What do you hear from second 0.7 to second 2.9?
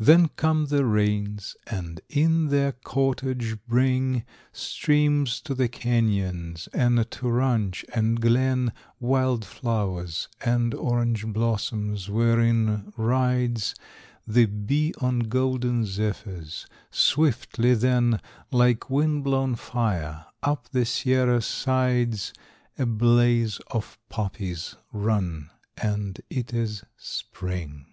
rains, and in their